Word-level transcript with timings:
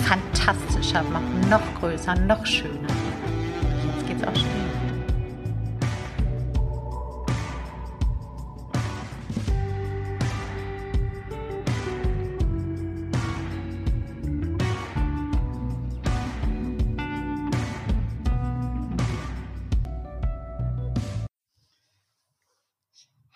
fantastischer 0.00 1.02
machen, 1.04 1.40
noch 1.48 1.62
größer, 1.80 2.14
noch 2.14 2.44
schöner. 2.44 2.88
Jetzt 3.96 4.08
geht's 4.08 4.24
auch 4.24 4.34
schon. 4.34 4.60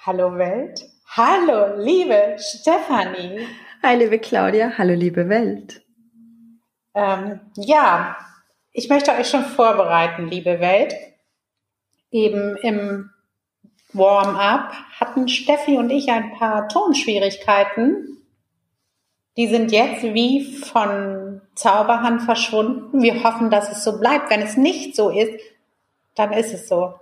Hallo 0.07 0.37
Welt. 0.37 0.85
Hallo 1.17 1.83
liebe 1.83 2.37
Stefanie. 2.39 3.47
Hi 3.83 3.97
liebe 3.97 4.19
Claudia. 4.19 4.77
Hallo 4.77 4.93
liebe 4.93 5.31
Welt. 5.31 5.84
Ähm, 6.95 7.41
ja, 7.57 8.17
ich 8.73 8.89
möchte 8.89 9.13
euch 9.13 9.29
schon 9.29 9.45
vorbereiten, 9.45 10.29
liebe 10.29 10.61
Welt. 10.61 10.95
Eben 12.11 12.57
im 12.57 13.11
Warm-up 13.93 14.73
hatten 14.99 15.29
Steffi 15.29 15.77
und 15.79 15.91
ich 15.91 16.11
ein 16.11 16.33
paar 16.33 16.69
Tonschwierigkeiten. 16.69 18.19
Die 19.37 19.49
sind 19.49 19.73
jetzt 19.73 20.03
wie 20.03 20.45
von 20.45 21.41
Zauberhand 21.55 22.23
verschwunden. 22.23 23.03
Wir 23.03 23.25
hoffen, 23.25 23.51
dass 23.51 23.71
es 23.71 23.83
so 23.83 23.99
bleibt. 23.99 24.31
Wenn 24.31 24.43
es 24.43 24.57
nicht 24.57 24.95
so 24.95 25.11
ist, 25.11 25.33
dann 26.15 26.33
ist 26.33 26.55
es 26.55 26.69
so 26.69 26.95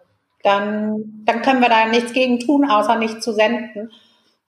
dann, 0.43 1.23
dann 1.25 1.43
können 1.43 1.61
wir 1.61 1.69
da 1.69 1.87
nichts 1.87 2.13
gegen 2.13 2.41
tun, 2.41 2.69
außer 2.69 2.97
nicht 2.97 3.23
zu 3.23 3.33
senden. 3.33 3.91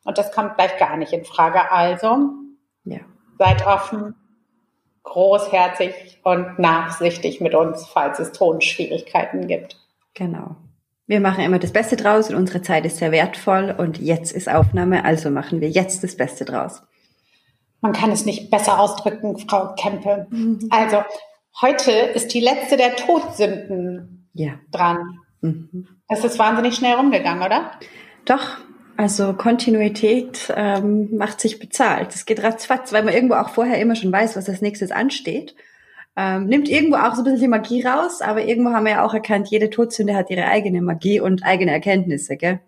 Und 0.05 0.19
das 0.19 0.33
kommt 0.33 0.56
gleich 0.56 0.77
gar 0.78 0.97
nicht 0.97 1.12
in 1.12 1.25
Frage. 1.25 1.70
Also, 1.70 2.31
ja. 2.84 3.00
seid 3.39 3.67
offen, 3.67 4.15
großherzig 5.05 6.19
und 6.24 6.58
nachsichtig 6.58 7.41
mit 7.41 7.55
uns, 7.55 7.86
falls 7.86 8.19
es 8.19 8.33
Tonschwierigkeiten 8.33 9.47
gibt. 9.47 9.77
Genau. 10.14 10.56
Wir 11.06 11.20
machen 11.20 11.44
immer 11.44 11.58
das 11.58 11.72
Beste 11.72 11.97
draus 11.97 12.30
und 12.30 12.36
unsere 12.36 12.62
Zeit 12.62 12.86
ist 12.86 12.97
sehr 12.97 13.12
wertvoll 13.12 13.75
und 13.77 13.98
jetzt 13.98 14.32
ist 14.32 14.48
Aufnahme, 14.48 15.05
also 15.05 15.30
machen 15.30 15.60
wir 15.60 15.69
jetzt 15.69 16.02
das 16.02 16.16
Beste 16.16 16.44
draus. 16.44 16.82
Man 17.82 17.92
kann 17.92 18.10
es 18.10 18.25
nicht 18.25 18.50
besser 18.50 18.80
ausdrücken, 18.80 19.36
Frau 19.38 19.75
Kempe. 19.75 20.27
Mhm. 20.30 20.69
Also, 20.70 21.05
heute 21.60 21.91
ist 21.91 22.32
die 22.32 22.41
letzte 22.41 22.78
der 22.78 22.97
Todsünden 22.97 24.31
ja. 24.32 24.54
dran. 24.70 25.19
Mhm. 25.43 25.88
Das 26.09 26.25
ist 26.25 26.38
wahnsinnig 26.38 26.75
schnell 26.75 26.94
rumgegangen, 26.94 27.43
oder? 27.43 27.72
Doch, 28.25 28.56
also 28.97 29.34
Kontinuität 29.34 30.53
ähm, 30.56 31.16
macht 31.16 31.41
sich 31.41 31.59
bezahlt. 31.59 32.15
Es 32.15 32.27
geht 32.27 32.43
ratzfatz, 32.43 32.93
weil 32.93 33.03
man 33.03 33.15
irgendwo 33.15 33.34
auch 33.34 33.50
vorher 33.50 33.78
immer 33.81 33.97
schon 33.97 34.12
weiß, 34.12 34.37
was 34.37 34.49
als 34.49 34.62
nächstes 34.62 34.93
ansteht. 34.93 35.55
Ähm, 36.16 36.47
nimmt 36.47 36.69
irgendwo 36.69 36.97
auch 36.97 37.15
so 37.15 37.22
ein 37.22 37.25
bisschen 37.25 37.41
die 37.41 37.49
Magie 37.49 37.82
raus, 37.82 38.21
aber 38.21 38.44
irgendwo 38.44 38.71
haben 38.71 38.84
wir 38.84 38.93
ja 38.93 39.05
auch 39.05 39.15
erkannt, 39.15 39.49
jede 39.49 39.69
Todsünde 39.71 40.15
hat 40.15 40.31
ihre 40.31 40.47
eigene 40.47 40.81
Magie 40.81 41.19
und 41.19 41.44
eigene 41.44 41.72
Erkenntnisse, 41.72 42.37
gell? 42.37 42.60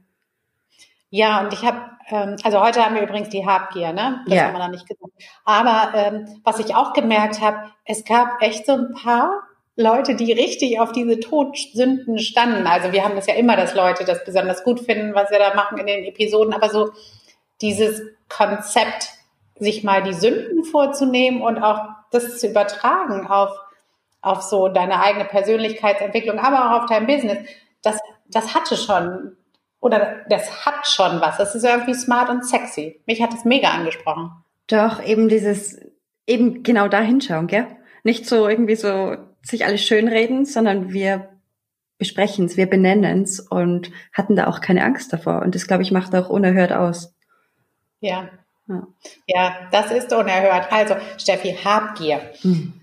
Ja, 1.11 1.43
und 1.43 1.53
ich 1.53 1.65
habe, 1.65 1.79
ähm, 2.09 2.37
also 2.43 2.61
heute 2.61 2.85
haben 2.85 2.97
wir 2.97 3.03
übrigens 3.03 3.29
die 3.29 3.47
Habgier, 3.47 3.93
ne? 3.93 4.23
Das 4.27 4.35
ja. 4.35 4.45
haben 4.45 4.55
wir 4.55 4.59
noch 4.59 4.71
nicht 4.71 4.89
gesagt. 4.89 5.13
Aber 5.45 5.93
ähm, 5.95 6.41
was 6.43 6.59
ich 6.59 6.75
auch 6.75 6.93
gemerkt 6.93 7.41
habe, 7.41 7.71
es 7.85 8.05
gab 8.05 8.43
echt 8.43 8.67
so 8.67 8.73
ein 8.73 8.95
paar 8.95 9.31
Leute, 9.77 10.15
die 10.15 10.33
richtig 10.33 10.81
auf 10.81 10.93
diese 10.93 11.21
Todsünden 11.21 12.19
standen. 12.19 12.67
Also 12.67 12.93
wir 12.93 13.05
haben 13.05 13.15
das 13.15 13.27
ja 13.27 13.35
immer, 13.35 13.57
dass 13.57 13.75
Leute 13.75 14.05
das 14.05 14.25
besonders 14.25 14.65
gut 14.65 14.81
finden, 14.81 15.15
was 15.15 15.31
wir 15.31 15.39
da 15.39 15.55
machen 15.55 15.77
in 15.79 15.87
den 15.87 16.05
Episoden, 16.05 16.55
aber 16.55 16.71
so 16.71 16.91
dieses 17.61 18.03
Konzept, 18.29 19.11
sich 19.59 19.85
mal 19.85 20.03
die 20.03 20.13
Sünden 20.13 20.65
vorzunehmen 20.65 21.41
und 21.41 21.59
auch 21.59 21.81
das 22.11 22.39
zu 22.39 22.49
übertragen 22.49 23.27
auf, 23.27 23.51
auf 24.21 24.43
so 24.43 24.69
deine 24.69 25.01
eigene 25.01 25.25
Persönlichkeitsentwicklung, 25.25 26.39
aber 26.39 26.67
auch 26.67 26.83
auf 26.83 26.89
dein 26.89 27.07
Business, 27.07 27.39
das, 27.83 27.99
das 28.29 28.55
hatte 28.55 28.77
schon, 28.77 29.37
oder 29.81 30.25
das 30.29 30.67
hat 30.67 30.87
schon 30.87 31.21
was. 31.21 31.39
Das 31.39 31.55
ist 31.55 31.65
irgendwie 31.65 31.95
smart 31.95 32.29
und 32.29 32.47
sexy. 32.47 33.01
Mich 33.07 33.23
hat 33.23 33.33
das 33.33 33.45
mega 33.45 33.69
angesprochen. 33.69 34.31
Doch, 34.67 35.03
eben 35.03 35.29
dieses, 35.29 35.81
eben 36.27 36.63
genau 36.63 36.89
da 36.89 37.01
hinschauen, 37.01 37.47
gell? 37.47 37.67
Nicht 38.03 38.27
so 38.27 38.49
irgendwie 38.49 38.77
so 38.77 39.17
sich 39.47 39.65
alles 39.65 39.83
schönreden, 39.83 40.45
sondern 40.45 40.93
wir 40.93 41.29
besprechen 41.99 42.47
es, 42.47 42.57
wir 42.57 42.69
benennen 42.69 43.23
es 43.23 43.41
und 43.41 43.91
hatten 44.13 44.37
da 44.37 44.47
auch 44.49 44.61
keine 44.61 44.85
Angst 44.85 45.13
davor. 45.13 45.43
Und 45.43 45.55
das, 45.55 45.67
glaube 45.67 45.83
ich, 45.83 45.93
macht 45.93 46.15
auch 46.15 46.29
unerhört 46.29 46.73
aus. 46.73 47.15
Ja. 48.01 48.29
Ja, 48.69 48.87
ja 49.27 49.57
das 49.71 49.91
ist 49.93 50.13
unerhört. 50.13 50.71
Also, 50.73 50.97
Steffi, 51.17 51.57
Habgier. 51.65 52.21
Hm. 52.43 52.75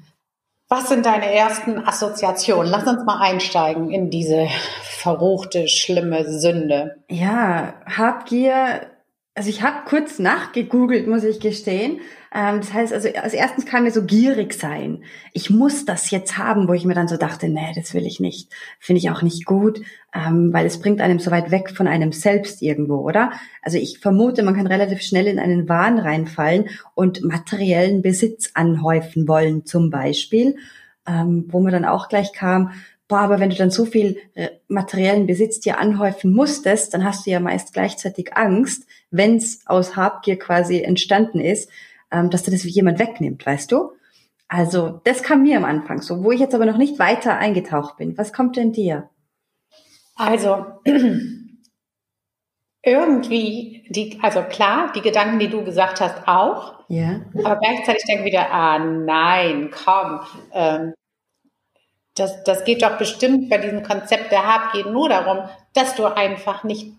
Was 0.69 0.89
sind 0.89 1.05
deine 1.05 1.31
ersten 1.31 1.85
Assoziationen? 1.85 2.71
Lass 2.71 2.87
uns 2.87 3.05
mal 3.05 3.19
einsteigen 3.19 3.91
in 3.91 4.09
diese 4.09 4.47
verruchte, 4.81 5.67
schlimme 5.67 6.27
Sünde. 6.39 6.95
Ja, 7.09 7.75
Habgier 7.85 8.92
also 9.35 9.49
ich 9.49 9.63
habe 9.63 9.77
kurz 9.87 10.19
nachgegoogelt, 10.19 11.07
muss 11.07 11.23
ich 11.23 11.39
gestehen. 11.39 12.01
Ähm, 12.33 12.57
das 12.57 12.71
heißt, 12.71 12.93
also 12.93 13.09
als 13.15 13.33
erstens 13.33 13.65
kann 13.65 13.83
mir 13.83 13.91
so 13.91 14.03
gierig 14.03 14.53
sein. 14.53 15.03
Ich 15.33 15.49
muss 15.49 15.85
das 15.85 16.11
jetzt 16.11 16.37
haben, 16.37 16.67
wo 16.67 16.73
ich 16.73 16.85
mir 16.85 16.93
dann 16.93 17.07
so 17.07 17.17
dachte, 17.17 17.49
nee, 17.49 17.71
das 17.75 17.95
will 17.95 18.05
ich 18.05 18.19
nicht. 18.19 18.51
Finde 18.79 18.99
ich 18.99 19.09
auch 19.09 19.23
nicht 19.23 19.45
gut, 19.45 19.81
ähm, 20.13 20.53
weil 20.53 20.67
es 20.67 20.79
bringt 20.79 21.01
einem 21.01 21.17
so 21.17 21.31
weit 21.31 21.49
weg 21.49 21.71
von 21.75 21.87
einem 21.87 22.11
selbst 22.11 22.61
irgendwo, 22.61 22.97
oder? 22.97 23.31
Also 23.63 23.79
ich 23.79 23.99
vermute, 23.99 24.43
man 24.43 24.55
kann 24.55 24.67
relativ 24.67 25.01
schnell 25.01 25.25
in 25.25 25.39
einen 25.39 25.67
Wahn 25.67 25.97
reinfallen 25.97 26.69
und 26.93 27.23
materiellen 27.23 28.03
Besitz 28.03 28.51
anhäufen 28.53 29.27
wollen, 29.27 29.65
zum 29.65 29.89
Beispiel, 29.89 30.57
ähm, 31.07 31.45
wo 31.47 31.59
man 31.59 31.71
dann 31.71 31.85
auch 31.85 32.07
gleich 32.07 32.33
kam, 32.33 32.71
boah, 33.07 33.19
aber 33.19 33.39
wenn 33.39 33.49
du 33.49 33.55
dann 33.55 33.71
so 33.71 33.85
viel 33.85 34.17
äh, 34.33 34.49
materiellen 34.67 35.27
Besitz 35.27 35.59
dir 35.59 35.77
anhäufen 35.79 36.33
musstest, 36.33 36.93
dann 36.93 37.03
hast 37.03 37.25
du 37.25 37.31
ja 37.31 37.39
meist 37.39 37.73
gleichzeitig 37.73 38.35
Angst, 38.35 38.87
wenn 39.11 39.37
es 39.37 39.61
aus 39.65 39.95
Habgier 39.95 40.37
quasi 40.39 40.81
entstanden 40.81 41.39
ist, 41.39 41.69
ähm, 42.11 42.29
dass 42.29 42.43
dir 42.43 42.51
das 42.51 42.63
jemand 42.63 42.99
wegnimmt, 42.99 43.45
weißt 43.45 43.71
du? 43.71 43.91
Also 44.47 45.01
das 45.03 45.23
kam 45.23 45.43
mir 45.43 45.57
am 45.57 45.65
Anfang 45.65 46.01
so, 46.01 46.23
wo 46.23 46.31
ich 46.31 46.39
jetzt 46.39 46.53
aber 46.55 46.65
noch 46.65 46.77
nicht 46.77 46.99
weiter 46.99 47.37
eingetaucht 47.37 47.97
bin. 47.97 48.17
Was 48.17 48.33
kommt 48.33 48.55
denn 48.55 48.71
dir? 48.71 49.09
Also 50.15 50.65
irgendwie, 52.83 53.85
die, 53.89 54.19
also 54.21 54.43
klar, 54.43 54.91
die 54.93 55.01
Gedanken, 55.01 55.39
die 55.39 55.49
du 55.49 55.63
gesagt 55.63 56.01
hast, 56.01 56.27
auch. 56.27 56.83
Ja. 56.89 57.21
Aber 57.43 57.57
gleichzeitig 57.57 58.03
denke 58.07 58.23
ich 58.23 58.33
wieder, 58.33 58.51
ah 58.51 58.77
nein, 58.77 59.71
komm, 59.71 60.19
ähm, 60.53 60.93
das, 62.15 62.43
das 62.43 62.63
geht 62.63 62.83
doch 62.83 62.97
bestimmt 62.97 63.49
bei 63.49 63.57
diesem 63.57 63.83
Konzept 63.83 64.31
der 64.31 64.45
Habgier 64.45 64.85
nur 64.85 65.09
darum, 65.09 65.49
dass 65.73 65.95
du 65.95 66.05
einfach 66.05 66.63
nicht 66.63 66.91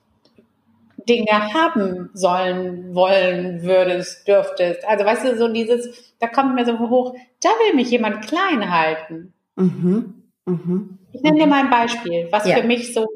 Dinge 1.09 1.53
haben 1.53 2.11
sollen, 2.15 2.95
wollen 2.95 3.63
würdest, 3.63 4.27
dürftest. 4.27 4.85
Also 4.87 5.05
weißt 5.05 5.25
du, 5.25 5.37
so 5.37 5.49
dieses, 5.49 6.15
da 6.19 6.27
kommt 6.27 6.55
mir 6.55 6.65
so 6.65 6.79
hoch, 6.79 7.15
da 7.43 7.51
will 7.51 7.75
mich 7.75 7.91
jemand 7.91 8.27
klein 8.27 8.71
halten. 8.71 9.33
Mhm. 9.57 10.23
Mhm. 10.47 10.99
Ich 11.13 11.23
nenne 11.23 11.39
dir 11.39 11.47
mal 11.47 11.65
ein 11.65 11.71
Beispiel, 11.71 12.29
was 12.31 12.47
ja. 12.47 12.57
für 12.57 12.65
mich 12.65 12.93
so, 12.93 13.07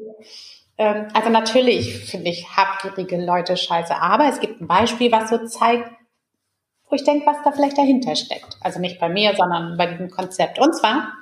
ähm, 0.77 1.07
also 1.13 1.29
natürlich 1.29 2.05
finde 2.05 2.29
ich 2.29 2.47
habgierige 2.55 3.23
Leute 3.23 3.57
scheiße, 3.57 3.95
aber 3.95 4.29
es 4.29 4.39
gibt 4.39 4.61
ein 4.61 4.67
Beispiel, 4.67 5.11
was 5.11 5.29
so 5.29 5.45
zeigt, 5.45 5.91
wo 6.89 6.95
ich 6.95 7.03
denke, 7.03 7.25
was 7.25 7.37
da 7.43 7.51
vielleicht 7.51 7.77
dahinter 7.77 8.15
steckt. 8.15 8.57
Also 8.61 8.79
nicht 8.79 8.99
bei 8.99 9.09
mir, 9.09 9.35
sondern 9.35 9.77
bei 9.77 9.87
diesem 9.87 10.09
Konzept. 10.09 10.59
Und 10.59 10.75
zwar, 10.75 11.13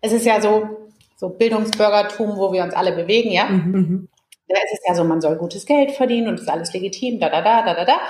es 0.00 0.12
ist 0.12 0.26
ja 0.26 0.40
so, 0.40 0.90
so 1.16 1.28
Bildungsbürgertum, 1.30 2.36
wo 2.36 2.52
wir 2.52 2.62
uns 2.62 2.74
alle 2.74 2.92
bewegen, 2.92 3.30
ja. 3.30 3.44
Mhm. 3.46 3.72
mhm. 3.72 4.08
Da 4.48 4.56
ist 4.56 4.72
es 4.72 4.80
ja 4.88 4.94
so, 4.96 5.04
man 5.04 5.20
soll 5.20 5.36
gutes 5.36 5.64
Geld 5.64 5.92
verdienen 5.92 6.26
und 6.26 6.40
ist 6.40 6.50
alles 6.50 6.72
legitim, 6.72 7.20
da, 7.20 7.28
da, 7.28 7.40
da, 7.40 7.62
da, 7.62 7.74
da, 7.74 7.84
da. 7.84 8.00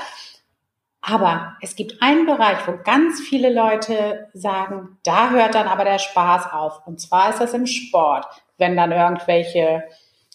Aber 1.02 1.56
es 1.60 1.76
gibt 1.76 2.02
einen 2.02 2.24
Bereich, 2.24 2.66
wo 2.66 2.78
ganz 2.82 3.20
viele 3.20 3.52
Leute 3.52 4.28
sagen, 4.32 4.98
da 5.02 5.30
hört 5.30 5.54
dann 5.54 5.66
aber 5.66 5.84
der 5.84 5.98
Spaß 5.98 6.52
auf. 6.52 6.86
Und 6.86 7.00
zwar 7.00 7.30
ist 7.30 7.40
das 7.40 7.52
im 7.52 7.66
Sport, 7.66 8.26
wenn 8.58 8.76
dann 8.76 8.92
irgendwelche 8.92 9.84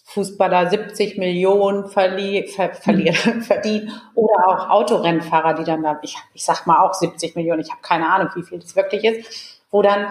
Fußballer 0.04 0.70
70 0.70 1.18
Millionen 1.18 1.88
verli 1.88 2.46
ver 2.46 2.72
verdienen 3.42 3.90
oder 4.14 4.48
auch 4.48 4.70
Autorennfahrer, 4.70 5.54
die 5.54 5.64
dann 5.64 5.82
da, 5.82 5.98
ich, 6.02 6.16
ich 6.32 6.44
sag 6.44 6.66
mal 6.66 6.80
auch 6.80 6.94
70 6.94 7.34
Millionen, 7.34 7.60
ich 7.60 7.70
habe 7.70 7.82
keine 7.82 8.08
Ahnung, 8.08 8.28
wie 8.34 8.44
viel 8.44 8.60
das 8.60 8.76
wirklich 8.76 9.04
ist, 9.04 9.60
wo 9.70 9.82
dann, 9.82 10.06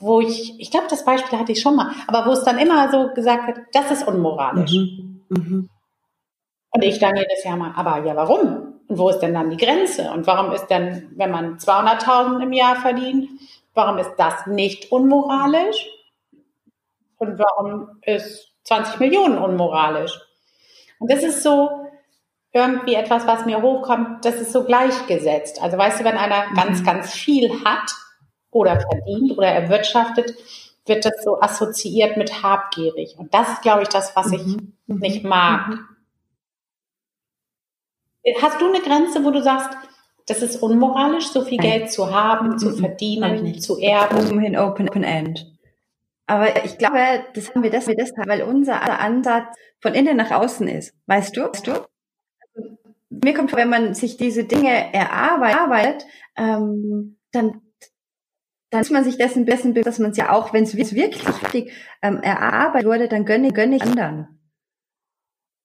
wo 0.00 0.20
ich, 0.20 0.58
ich 0.58 0.70
glaube, 0.70 0.86
das 0.90 1.04
Beispiel 1.04 1.38
hatte 1.38 1.52
ich 1.52 1.60
schon 1.60 1.76
mal, 1.76 1.92
aber 2.06 2.26
wo 2.26 2.32
es 2.32 2.42
dann 2.42 2.58
immer 2.58 2.90
so 2.90 3.12
gesagt 3.14 3.46
wird, 3.46 3.66
das 3.72 3.90
ist 3.90 4.08
unmoralisch. 4.08 4.72
Mhm. 4.72 5.22
Mhm. 5.28 5.68
Und 6.72 6.84
ich 6.84 6.98
dann 6.98 7.16
jedes 7.16 7.44
Jahr 7.44 7.56
mal, 7.56 7.72
aber 7.76 8.04
ja, 8.04 8.16
warum? 8.16 8.80
Und 8.88 8.98
wo 8.98 9.08
ist 9.08 9.20
denn 9.20 9.34
dann 9.34 9.50
die 9.50 9.56
Grenze? 9.56 10.10
Und 10.10 10.26
warum 10.26 10.52
ist 10.52 10.66
denn, 10.66 11.12
wenn 11.16 11.30
man 11.30 11.58
200.000 11.58 12.42
im 12.42 12.52
Jahr 12.52 12.76
verdient, 12.76 13.28
warum 13.74 13.98
ist 13.98 14.14
das 14.16 14.46
nicht 14.46 14.90
unmoralisch? 14.90 15.88
Und 17.18 17.38
warum 17.38 18.00
ist 18.02 18.50
20 18.64 19.00
Millionen 19.00 19.38
unmoralisch. 19.38 20.18
Und 20.98 21.10
das 21.10 21.22
ist 21.22 21.42
so 21.42 21.88
irgendwie 22.52 22.94
etwas, 22.94 23.26
was 23.26 23.46
mir 23.46 23.62
hochkommt, 23.62 24.24
das 24.24 24.36
ist 24.36 24.52
so 24.52 24.64
gleichgesetzt. 24.64 25.62
Also 25.62 25.78
weißt 25.78 26.00
du, 26.00 26.04
wenn 26.04 26.16
einer 26.16 26.50
mhm. 26.50 26.54
ganz, 26.54 26.84
ganz 26.84 27.12
viel 27.12 27.64
hat 27.64 27.90
oder 28.50 28.80
verdient 28.80 29.36
oder 29.36 29.48
erwirtschaftet, 29.48 30.34
wird 30.86 31.04
das 31.04 31.22
so 31.22 31.40
assoziiert 31.40 32.16
mit 32.16 32.42
habgierig. 32.42 33.14
Und 33.18 33.32
das 33.34 33.48
ist, 33.52 33.62
glaube 33.62 33.82
ich, 33.82 33.88
das, 33.88 34.14
was 34.16 34.32
ich 34.32 34.44
mhm. 34.44 34.72
mhm. 34.86 34.98
nicht 34.98 35.24
mag. 35.24 35.68
Mhm. 35.68 35.86
Hast 38.42 38.60
du 38.60 38.68
eine 38.68 38.80
Grenze, 38.80 39.24
wo 39.24 39.30
du 39.30 39.42
sagst, 39.42 39.70
das 40.26 40.42
ist 40.42 40.62
unmoralisch, 40.62 41.28
so 41.28 41.42
viel 41.42 41.58
Nein. 41.58 41.70
Geld 41.70 41.92
zu 41.92 42.14
haben, 42.14 42.58
zu 42.58 42.70
mhm. 42.70 42.76
verdienen, 42.76 43.60
zu 43.60 43.78
erben? 43.78 44.16
Open 44.16 44.44
in 44.44 44.58
open, 44.58 44.88
open 44.88 45.04
end. 45.04 45.46
Aber 46.26 46.64
ich 46.64 46.78
glaube, 46.78 47.24
das 47.34 47.50
haben 47.50 47.62
wir 47.64 47.70
deshalb, 47.70 48.28
weil 48.28 48.42
unser 48.42 49.00
Ansatz 49.00 49.56
von 49.80 49.94
innen 49.94 50.16
nach 50.16 50.30
außen 50.30 50.68
ist. 50.68 50.94
Weißt 51.06 51.36
du? 51.36 51.42
Weißt 51.42 51.66
du? 51.66 51.72
Mir 53.08 53.34
kommt 53.34 53.50
vor, 53.50 53.58
wenn 53.58 53.68
man 53.68 53.94
sich 53.94 54.16
diese 54.16 54.44
Dinge 54.44 54.94
erarbeitet, 54.94 56.06
ähm, 56.36 57.16
dann 57.32 57.60
dann 58.70 58.82
ist 58.82 58.90
man 58.90 59.04
sich 59.04 59.18
dessen 59.18 59.46
dessen 59.46 59.74
dass 59.74 59.98
man 59.98 60.12
es 60.12 60.16
ja 60.16 60.32
auch, 60.32 60.52
wenn 60.52 60.64
es 60.64 60.76
wirklich 60.76 61.26
richtig 61.26 61.72
ähm, 62.02 62.20
erarbeitet 62.22 62.88
wurde, 62.88 63.08
dann 63.08 63.24
gönne, 63.24 63.52
gönne 63.52 63.76
ich 63.76 63.82
anderen. 63.82 64.40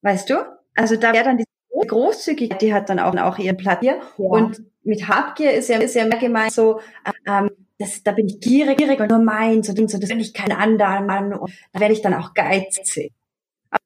Weißt 0.02 0.30
du? 0.30 0.36
Also 0.76 0.96
da 0.96 1.14
wäre 1.14 1.24
dann 1.24 1.38
die 1.38 1.46
Großzügigkeit, 1.88 2.62
die 2.62 2.74
hat 2.74 2.90
dann 2.90 3.00
auch, 3.00 3.16
auch 3.18 3.38
ihren 3.38 3.58
Platz 3.58 3.80
hier. 3.82 4.00
Ja. 4.18 4.26
Und 4.26 4.64
mit 4.84 5.08
Habgier 5.08 5.54
ist 5.54 5.70
ja, 5.70 5.78
ist 5.78 5.96
ja 5.96 6.06
mehr 6.06 6.20
gemeint 6.20 6.52
so, 6.52 6.80
ähm, 7.28 7.50
das, 7.78 8.04
da 8.04 8.12
bin 8.12 8.28
ich 8.28 8.40
gierig, 8.40 8.78
gierig 8.78 9.00
und 9.00 9.10
nur 9.10 9.20
meins 9.20 9.70
und 9.70 9.90
so, 9.90 9.98
das 9.98 10.10
will 10.10 10.22
ich 10.22 10.34
keinen 10.34 10.54
anderen 10.54 11.06
Mann 11.06 11.34
und 11.34 11.52
da 11.74 11.80
werde 11.80 11.94
ich 11.94 12.02
dann 12.02 12.14
auch 12.14 12.34
geizig. 12.34 13.12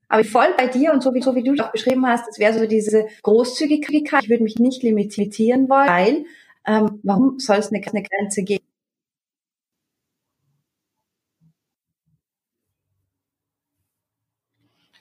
Aber 0.07 0.23
voll 0.23 0.53
bei 0.57 0.67
dir 0.67 0.91
und 0.91 1.03
so 1.03 1.13
wie, 1.13 1.21
so 1.21 1.35
wie 1.35 1.43
du 1.43 1.53
auch 1.63 1.71
beschrieben 1.71 2.05
hast, 2.07 2.27
das 2.27 2.39
wäre 2.39 2.57
so 2.57 2.65
diese 2.65 3.07
Großzügigkeit. 3.21 4.23
Ich 4.23 4.29
würde 4.29 4.43
mich 4.43 4.57
nicht 4.57 4.81
limitieren 4.81 5.69
wollen, 5.69 5.87
weil 5.87 6.25
ähm, 6.65 6.99
warum 7.03 7.39
soll 7.39 7.57
es 7.57 7.71
eine, 7.71 7.81
eine 7.85 8.03
Grenze 8.03 8.43
geben? 8.43 8.65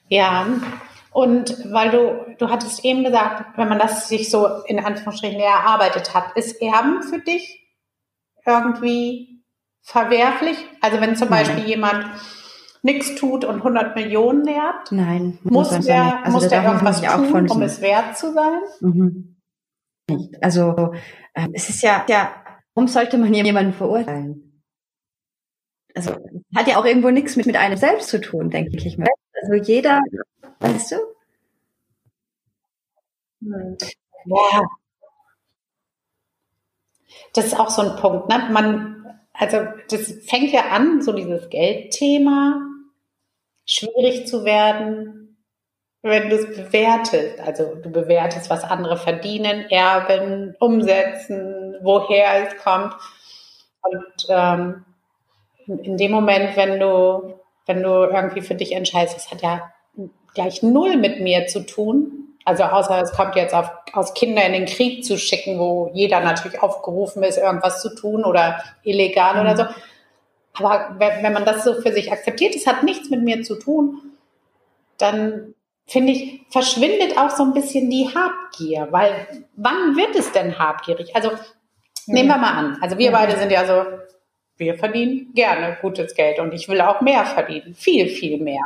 Ja, 0.09 0.45
und 1.11 1.71
weil 1.71 1.91
du, 1.91 2.35
du 2.37 2.49
hattest 2.49 2.85
eben 2.85 3.03
gesagt, 3.03 3.57
wenn 3.57 3.69
man 3.69 3.79
das 3.79 4.09
sich 4.09 4.29
so 4.29 4.47
in 4.65 4.79
Anführungsstrichen 4.79 5.39
erarbeitet 5.39 6.13
hat, 6.13 6.35
ist 6.35 6.61
Erben 6.61 7.01
für 7.03 7.19
dich 7.19 7.67
irgendwie 8.45 9.43
verwerflich? 9.81 10.57
Also 10.81 11.01
wenn 11.01 11.15
zum 11.15 11.29
Beispiel 11.29 11.65
jemand 11.65 12.05
nichts 12.81 13.15
tut 13.15 13.43
und 13.43 13.57
100 13.57 13.95
Millionen 13.95 14.43
nährt, 14.43 14.91
Nein, 14.91 15.39
muss, 15.43 15.71
muss 15.71 15.85
der, 15.85 16.25
also 16.25 16.31
muss 16.37 16.47
der 16.47 16.63
irgendwas 16.63 17.01
tun, 17.01 17.49
um 17.49 17.61
es 17.61 17.81
wert 17.81 18.17
zu 18.17 18.31
sein? 18.33 18.59
Mhm. 18.81 19.35
Also 20.41 20.93
äh, 21.33 21.47
es 21.53 21.69
ist 21.69 21.83
ja, 21.83 22.05
ja, 22.07 22.31
warum 22.73 22.87
sollte 22.87 23.17
man 23.17 23.33
jemanden 23.33 23.73
verurteilen? 23.73 24.63
Also 25.95 26.11
hat 26.55 26.67
ja 26.67 26.77
auch 26.77 26.85
irgendwo 26.85 27.09
nichts 27.09 27.35
mit, 27.35 27.45
mit 27.45 27.57
einem 27.57 27.77
selbst 27.77 28.09
zu 28.09 28.21
tun, 28.21 28.49
denke 28.49 28.77
ich 28.77 28.97
mal. 28.97 29.07
Also 29.41 29.53
jeder, 29.53 29.99
weißt 30.59 30.91
du? 30.93 30.95
Ja, 34.25 34.61
das 37.33 37.45
ist 37.45 37.59
auch 37.59 37.69
so 37.69 37.81
ein 37.81 37.95
Punkt. 37.97 38.29
Ne? 38.29 38.49
Man, 38.51 39.19
also 39.33 39.57
das 39.89 40.13
fängt 40.27 40.51
ja 40.51 40.69
an, 40.69 41.01
so 41.01 41.13
dieses 41.13 41.49
Geldthema 41.49 42.61
schwierig 43.65 44.27
zu 44.27 44.45
werden, 44.45 45.37
wenn 46.01 46.29
du 46.29 46.35
es 46.35 46.55
bewertest. 46.55 47.39
Also 47.39 47.75
du 47.75 47.89
bewertest, 47.91 48.49
was 48.49 48.63
andere 48.63 48.97
verdienen, 48.97 49.69
erben, 49.69 50.55
umsetzen, 50.59 51.75
woher 51.81 52.47
es 52.47 52.57
kommt. 52.63 52.95
Und 53.81 54.25
ähm, 54.29 54.85
in 55.67 55.97
dem 55.97 56.11
Moment, 56.11 56.55
wenn 56.57 56.79
du, 56.79 57.38
wenn 57.69 57.83
du 57.83 57.89
irgendwie 57.89 58.41
für 58.41 58.55
dich 58.55 58.71
entscheidest, 58.71 59.15
das 59.15 59.31
hat 59.31 59.43
ja 59.43 59.71
gleich 60.33 60.63
null 60.63 60.97
mit 60.97 61.21
mir 61.21 61.45
zu 61.45 61.65
tun, 61.65 62.29
also 62.43 62.63
außer 62.63 62.99
es 62.99 63.11
kommt 63.11 63.35
jetzt 63.35 63.53
auf, 63.53 63.69
aus 63.93 64.15
Kinder 64.15 64.43
in 64.43 64.53
den 64.53 64.65
Krieg 64.65 65.05
zu 65.05 65.19
schicken, 65.19 65.59
wo 65.59 65.91
jeder 65.93 66.19
natürlich 66.19 66.63
aufgerufen 66.63 67.21
ist, 67.21 67.37
irgendwas 67.37 67.83
zu 67.83 67.93
tun 67.93 68.25
oder 68.25 68.63
illegal 68.83 69.35
mhm. 69.35 69.41
oder 69.41 69.57
so. 69.57 69.63
Aber 70.55 70.95
wenn, 70.97 71.21
wenn 71.21 71.33
man 71.33 71.45
das 71.45 71.63
so 71.63 71.75
für 71.75 71.93
sich 71.93 72.11
akzeptiert, 72.11 72.55
es 72.55 72.65
hat 72.65 72.81
nichts 72.81 73.11
mit 73.11 73.21
mir 73.21 73.43
zu 73.43 73.59
tun, 73.59 73.99
dann 74.97 75.53
finde 75.85 76.13
ich, 76.13 76.41
verschwindet 76.49 77.19
auch 77.19 77.29
so 77.29 77.43
ein 77.43 77.53
bisschen 77.53 77.91
die 77.91 78.09
Habgier, 78.13 78.87
weil 78.89 79.27
wann 79.55 79.95
wird 79.95 80.15
es 80.15 80.31
denn 80.31 80.57
habgierig? 80.57 81.15
Also 81.15 81.29
nehmen 82.07 82.29
wir 82.29 82.37
mal 82.37 82.53
an, 82.53 82.77
also 82.81 82.97
wir 82.97 83.11
beide 83.11 83.37
sind 83.37 83.51
ja 83.51 83.67
so, 83.67 83.83
wir 84.59 84.77
verdienen 84.77 85.33
gerne 85.33 85.77
gutes 85.81 86.13
Geld 86.13 86.39
und 86.39 86.53
ich 86.53 86.67
will 86.67 86.81
auch 86.81 87.01
mehr 87.01 87.25
verdienen, 87.25 87.73
viel, 87.73 88.07
viel 88.07 88.39
mehr 88.39 88.63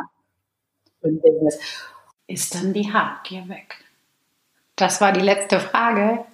im 1.02 1.20
Business 1.22 1.60
ist 2.28 2.56
dann 2.56 2.74
die 2.74 2.92
Habgier 2.92 3.48
weg? 3.50 3.84
Das 4.76 5.02
war 5.02 5.12
die 5.12 5.22
letzte 5.22 5.60
Frage, 5.60 6.26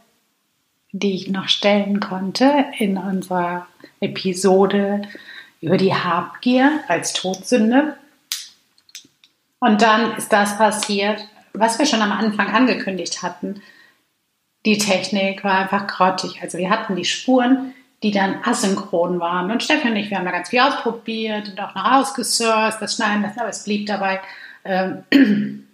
die 0.91 1.15
ich 1.15 1.27
noch 1.27 1.47
stellen 1.47 1.99
konnte 1.99 2.65
in 2.77 2.97
unserer 2.97 3.67
Episode 3.99 5.01
über 5.61 5.77
die 5.77 5.93
Habgier 5.93 6.83
als 6.87 7.13
Todsünde. 7.13 7.97
Und 9.59 9.81
dann 9.81 10.15
ist 10.15 10.31
das 10.31 10.57
passiert, 10.57 11.27
was 11.53 11.77
wir 11.77 11.85
schon 11.85 12.01
am 12.01 12.13
Anfang 12.13 12.47
angekündigt 12.47 13.21
hatten. 13.21 13.61
Die 14.65 14.77
Technik 14.77 15.43
war 15.43 15.59
einfach 15.59 15.87
grottig. 15.87 16.41
Also 16.41 16.57
wir 16.57 16.69
hatten 16.69 16.95
die 16.95 17.05
Spuren, 17.05 17.73
die 18.03 18.11
dann 18.11 18.39
asynchron 18.43 19.19
waren. 19.19 19.51
Und 19.51 19.63
Steffi 19.63 19.89
und 19.89 19.95
ich, 19.95 20.09
wir 20.09 20.17
haben 20.17 20.25
da 20.25 20.31
ganz 20.31 20.49
viel 20.49 20.59
ausprobiert 20.59 21.49
und 21.49 21.59
auch 21.59 21.75
noch 21.75 21.85
ausgesourced, 21.85 22.81
das 22.81 22.95
Schneiden 22.95 23.23
lassen, 23.23 23.39
aber 23.39 23.49
es 23.49 23.63
blieb 23.63 23.87
dabei. 23.87 24.21
Ähm, 24.63 25.03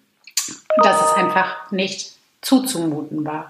dass 0.83 1.01
es 1.01 1.13
einfach 1.13 1.71
nicht 1.71 2.11
zuzumuten 2.41 3.25
war. 3.25 3.49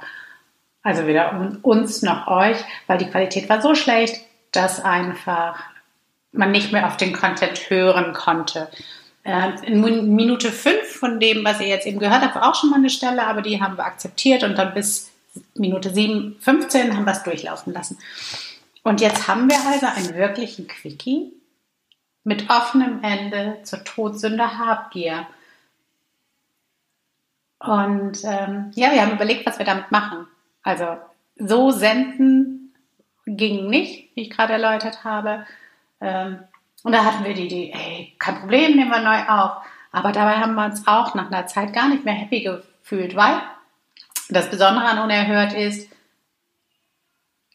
Also 0.84 1.08
weder 1.08 1.52
uns 1.64 2.02
noch 2.02 2.28
euch, 2.28 2.58
weil 2.88 2.98
die 2.98 3.10
Qualität 3.10 3.50
war 3.50 3.62
so 3.62 3.76
schlecht, 3.76 4.22
dass 4.52 4.84
einfach 4.84 5.60
man 6.32 6.52
nicht 6.52 6.72
mehr 6.72 6.88
auf 6.88 6.98
den 6.98 7.14
Content 7.14 7.70
hören 7.70 8.14
konnte. 8.14 8.70
Äh, 9.24 9.66
in 9.66 9.82
Minute 9.82 10.52
5 10.52 10.88
von 10.88 11.20
dem, 11.20 11.44
was 11.44 11.60
ihr 11.60 11.68
jetzt 11.68 11.88
eben 11.88 12.00
gehört 12.00 12.22
habt, 12.22 12.36
war 12.36 12.50
auch 12.50 12.56
schon 12.56 12.70
mal 12.70 12.78
eine 12.78 12.90
Stelle, 12.90 13.26
aber 13.26 13.42
die 13.42 13.62
haben 13.62 13.78
wir 13.78 13.86
akzeptiert 13.86 14.44
und 14.44 14.58
dann 14.58 14.74
bis 14.74 15.12
Minute 15.56 15.94
7, 15.94 16.38
15 16.40 16.96
haben 16.96 17.06
wir 17.06 17.12
es 17.12 17.24
durchlaufen 17.24 17.74
lassen. 17.74 17.98
Und 18.86 19.02
jetzt 19.02 19.28
haben 19.28 19.50
wir 19.50 19.58
also 19.66 19.88
einen 19.88 20.14
wirklichen 20.14 20.68
Quickie 20.68 21.34
mit 22.24 22.52
offenem 22.52 23.04
Ende 23.04 23.58
zur 23.64 23.84
Todsünde 23.84 24.60
Habgier. 24.60 25.26
Und 27.58 28.24
ähm, 28.24 28.70
ja, 28.76 28.92
wir 28.92 29.02
haben 29.02 29.14
überlegt, 29.14 29.44
was 29.48 29.58
wir 29.58 29.66
damit 29.66 29.90
machen. 29.90 30.28
Also 30.62 30.98
so 31.36 31.72
senden 31.72 32.76
ging 33.26 33.72
nicht, 33.72 34.16
wie 34.16 34.22
ich 34.22 34.30
gerade 34.30 34.54
erläutert 34.54 35.04
habe. 35.04 35.48
Ähm, 36.00 36.44
und 36.84 36.92
da 36.92 37.06
hatten 37.06 37.26
wir 37.26 37.34
die 37.34 37.48
Idee, 37.48 37.74
ey, 37.74 38.16
kein 38.20 38.40
Problem, 38.40 38.76
nehmen 38.76 38.92
wir 38.92 39.02
neu 39.02 39.28
auf. 39.28 39.66
Aber 39.92 40.12
dabei 40.12 40.36
haben 40.36 40.54
wir 40.54 40.66
uns 40.66 40.86
auch 40.86 41.16
nach 41.16 41.32
einer 41.32 41.48
Zeit 41.48 41.74
gar 41.74 41.90
nicht 41.90 42.06
mehr 42.06 42.14
happy 42.14 42.44
gefühlt, 42.44 43.16
weil 43.16 43.42
das 44.30 44.52
Besondere 44.52 44.86
an 44.86 45.00
Unerhört 45.00 45.54
ist, 45.54 45.90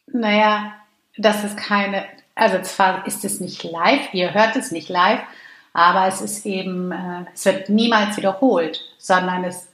naja, 0.07 0.73
das 1.17 1.43
ist 1.43 1.57
keine, 1.57 2.05
also 2.35 2.61
zwar 2.61 3.05
ist 3.05 3.25
es 3.25 3.39
nicht 3.39 3.63
live, 3.63 4.13
ihr 4.13 4.33
hört 4.33 4.55
es 4.55 4.71
nicht 4.71 4.89
live, 4.89 5.21
aber 5.73 6.07
es 6.07 6.21
ist 6.21 6.45
eben, 6.45 6.91
äh, 6.91 7.25
es 7.33 7.45
wird 7.45 7.69
niemals 7.69 8.17
wiederholt, 8.17 8.81
sondern 8.97 9.43
es 9.43 9.67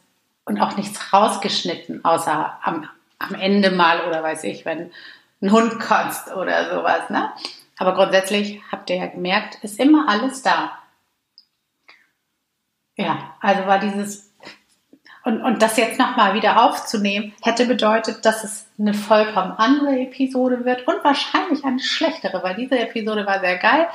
und 0.46 0.62
auch 0.62 0.78
nichts 0.78 1.12
rausgeschnitten, 1.12 2.06
außer 2.06 2.58
am, 2.64 2.88
am 3.20 3.36
Ende 3.36 3.70
mal 3.70 4.08
oder 4.08 4.24
weiß 4.24 4.46
ich, 4.46 4.64
wenn 4.64 4.92
ein 5.42 5.52
Hund 5.52 5.80
kotzt 5.80 6.34
oder 6.34 6.74
sowas. 6.74 7.10
Ne? 7.10 7.30
Aber 7.78 7.94
grundsätzlich 7.94 8.62
habt 8.72 8.90
ihr 8.90 8.96
ja 8.96 9.08
gemerkt, 9.08 9.60
ist 9.62 9.78
immer 9.78 10.08
alles 10.08 10.42
da. 10.42 10.72
ja, 12.96 13.36
also 13.42 13.68
war 13.68 13.80
dieses 13.80 14.27
und, 15.28 15.42
und 15.42 15.62
das 15.62 15.76
jetzt 15.76 16.00
nochmal 16.00 16.36
wieder 16.36 16.64
aufzunehmen, 16.64 17.34
hätte 17.42 17.66
bedeutet, 17.66 18.24
dass 18.26 18.46
es 18.46 18.66
eine 18.80 18.94
vollkommen 18.94 19.52
andere 19.58 20.00
Episode 20.00 20.64
wird 20.64 20.88
und 20.88 21.04
wahrscheinlich 21.04 21.66
eine 21.66 21.82
schlechtere, 21.82 22.42
weil 22.44 22.56
diese 22.56 22.80
Episode 22.80 23.26
war 23.26 23.42
sehr 23.42 23.58
geil. 23.58 23.90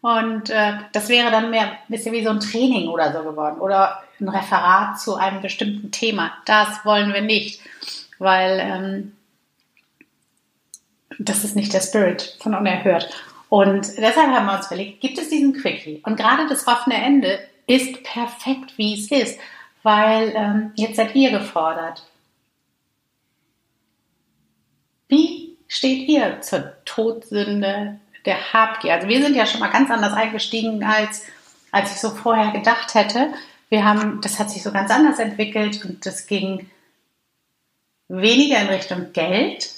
Und 0.00 0.48
äh, 0.48 0.78
das 0.92 1.10
wäre 1.10 1.30
dann 1.30 1.50
mehr 1.50 1.72
ein 1.72 1.78
bisschen 1.88 2.14
wie 2.14 2.24
so 2.24 2.30
ein 2.30 2.40
Training 2.40 2.88
oder 2.88 3.12
so 3.12 3.22
geworden 3.22 3.60
oder 3.60 4.02
ein 4.18 4.30
Referat 4.30 4.98
zu 4.98 5.16
einem 5.16 5.42
bestimmten 5.42 5.90
Thema. 5.90 6.32
Das 6.46 6.82
wollen 6.86 7.12
wir 7.12 7.20
nicht, 7.20 7.60
weil 8.18 8.58
ähm, 8.58 9.12
das 11.18 11.44
ist 11.44 11.54
nicht 11.54 11.74
der 11.74 11.82
Spirit 11.82 12.38
von 12.40 12.54
Unerhört. 12.54 13.10
Und 13.50 13.86
deshalb 13.98 14.30
haben 14.30 14.46
wir 14.46 14.56
uns 14.56 14.68
überlegt, 14.68 15.02
gibt 15.02 15.18
es 15.18 15.28
diesen 15.28 15.52
Quickie? 15.52 16.00
Und 16.06 16.16
gerade 16.16 16.48
das 16.48 16.66
offene 16.66 16.96
Ende 16.96 17.40
ist 17.66 18.02
perfekt, 18.04 18.72
wie 18.78 18.94
es 18.94 19.10
ist, 19.10 19.38
weil 19.82 20.32
ähm, 20.34 20.72
jetzt 20.74 20.96
seid 20.96 21.14
ihr 21.14 21.30
gefordert. 21.30 22.04
Wie 25.08 25.56
steht 25.68 26.08
ihr 26.08 26.40
zur 26.40 26.74
Todsünde 26.84 27.98
der 28.24 28.52
Habgier? 28.52 28.94
Also 28.94 29.08
wir 29.08 29.22
sind 29.22 29.34
ja 29.34 29.46
schon 29.46 29.60
mal 29.60 29.70
ganz 29.70 29.90
anders 29.90 30.12
eingestiegen, 30.12 30.84
als, 30.84 31.24
als 31.70 31.92
ich 31.92 32.00
so 32.00 32.10
vorher 32.10 32.52
gedacht 32.52 32.94
hätte. 32.94 33.32
Wir 33.68 33.84
haben, 33.84 34.20
das 34.20 34.38
hat 34.38 34.50
sich 34.50 34.62
so 34.62 34.72
ganz 34.72 34.90
anders 34.90 35.18
entwickelt 35.18 35.84
und 35.84 36.04
das 36.04 36.26
ging 36.26 36.70
weniger 38.08 38.60
in 38.60 38.68
Richtung 38.68 39.12
Geld 39.12 39.74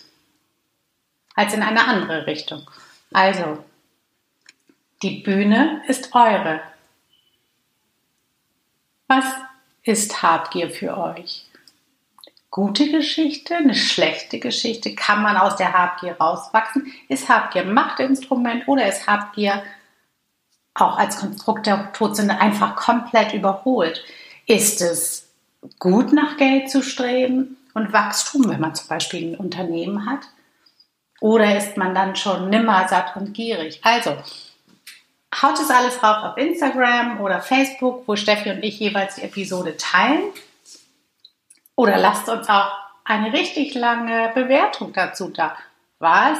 als 1.35 1.54
in 1.54 1.62
eine 1.62 1.87
andere 1.87 2.26
Richtung. 2.26 2.69
Also, 3.12 3.64
die 5.02 5.21
Bühne 5.21 5.83
ist 5.88 6.14
eure. 6.14 6.61
Was 9.09 9.25
ist 9.82 10.22
Habgier 10.22 10.70
für 10.70 10.96
euch? 10.96 11.46
Gute 12.50 12.90
Geschichte, 12.90 13.56
eine 13.56 13.75
schlechte 13.75 14.40
Geschichte? 14.40 14.94
Kann 14.94 15.22
man 15.22 15.37
aus 15.37 15.56
der 15.56 15.72
Habgier 15.72 16.16
rauswachsen? 16.18 16.92
Ist 17.08 17.28
Habgier 17.28 17.64
Machtinstrument 17.64 18.66
oder 18.66 18.88
ist 18.88 19.06
Habgier 19.06 19.62
auch 20.75 20.99
als 20.99 21.18
Konstrukt 21.18 21.66
der 21.66 21.92
Todsünde 21.92 22.38
einfach 22.38 22.75
komplett 22.75 23.34
überholt? 23.34 24.02
Ist 24.46 24.80
es 24.80 25.28
gut, 25.78 26.12
nach 26.12 26.37
Geld 26.37 26.70
zu 26.70 26.82
streben 26.82 27.56
und 27.75 27.92
Wachstum, 27.92 28.49
wenn 28.49 28.60
man 28.60 28.75
zum 28.75 28.88
Beispiel 28.88 29.32
ein 29.32 29.37
Unternehmen 29.37 30.10
hat? 30.10 30.20
Oder 31.20 31.56
ist 31.56 31.76
man 31.76 31.94
dann 31.94 32.16
schon 32.16 32.50
nimmer 32.50 32.88
satt 32.88 33.14
und 33.14 33.34
gierig? 33.34 33.80
Also, 33.84 34.16
haut 35.34 35.58
es 35.58 35.70
alles 35.70 36.02
rauf 36.02 36.25
auf 36.25 36.37
Instagram 36.37 37.20
oder 37.20 37.40
Facebook, 37.40 38.06
wo 38.06 38.16
Steffi 38.16 38.50
und 38.50 38.62
ich 38.62 38.78
jeweils 38.78 39.16
die 39.16 39.22
Episode 39.22 39.76
teilen. 39.76 40.25
Oder 41.76 41.96
lasst 41.99 42.28
uns 42.28 42.49
auch 42.49 42.72
eine 43.04 43.32
richtig 43.32 43.75
lange 43.75 44.30
Bewertung 44.34 44.92
dazu 44.92 45.28
da. 45.28 45.56
Was 45.99 46.38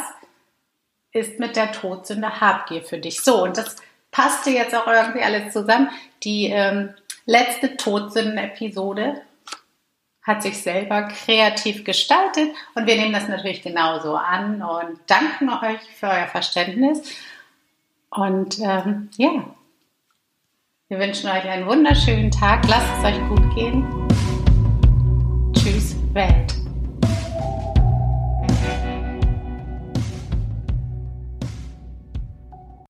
ist 1.13 1.39
mit 1.39 1.57
der 1.57 1.73
Todsünde 1.73 2.41
Habgier 2.41 2.83
für 2.83 2.99
dich? 2.99 3.21
So, 3.23 3.43
und 3.43 3.57
das 3.57 3.77
passte 4.11 4.51
jetzt 4.51 4.75
auch 4.75 4.87
irgendwie 4.87 5.23
alles 5.23 5.53
zusammen. 5.53 5.91
Die 6.23 6.47
ähm, 6.47 6.95
letzte 7.27 7.77
Todsünden-Episode 7.77 9.23
hat 10.23 10.43
sich 10.43 10.63
selber 10.63 11.05
kreativ 11.05 11.85
gestaltet 11.85 12.55
und 12.75 12.87
wir 12.87 12.97
nehmen 12.97 13.13
das 13.13 13.29
natürlich 13.29 13.63
genauso 13.63 14.17
an 14.17 14.63
und 14.63 15.01
danken 15.07 15.49
euch 15.49 15.81
für 15.99 16.09
euer 16.09 16.27
Verständnis. 16.27 17.03
Und 18.11 18.59
ähm, 18.61 19.09
ja, 19.17 19.45
wir 20.89 20.99
wünschen 20.99 21.31
euch 21.31 21.45
einen 21.45 21.67
wunderschönen 21.67 22.31
Tag. 22.31 22.67
Lasst 22.69 22.89
es 22.99 23.05
euch 23.05 23.29
gut 23.29 23.55
gehen. 23.55 23.87
Tschüss, 25.55 25.95
Welt. 26.13 26.60